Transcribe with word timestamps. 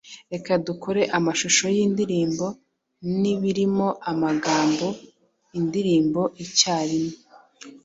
Reka 0.33 0.51
dukore 0.67 1.01
amashusho 1.17 1.65
yindirimbo 1.75 2.47
nibirimo 3.21 3.87
amagambo. 4.11 4.85
indirimbo 5.57 6.21
icyarimwe.' 6.43 7.15